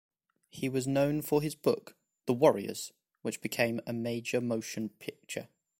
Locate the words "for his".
1.21-1.53